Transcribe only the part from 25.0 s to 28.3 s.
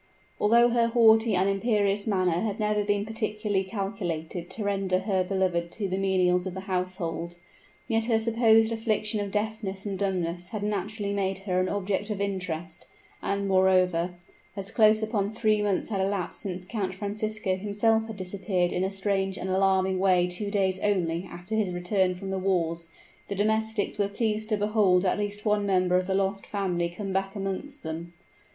at least one member of the lost family come back amongst them.